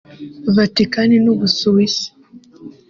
[0.55, 2.07] Vatican n’u Busuwisi